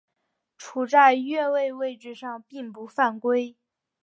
[0.57, 3.55] 处在越位位置上并不犯规。